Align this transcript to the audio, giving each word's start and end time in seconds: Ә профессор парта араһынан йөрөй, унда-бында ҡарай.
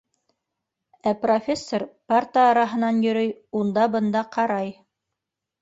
Ә 1.11 1.13
профессор 1.25 1.85
парта 2.13 2.45
араһынан 2.53 3.05
йөрөй, 3.09 3.31
унда-бында 3.61 4.29
ҡарай. 4.39 4.77